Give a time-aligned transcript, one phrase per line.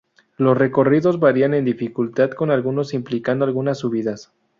[0.37, 4.31] Los recorridos varían en dificultad, con algunos implicando algún subidas.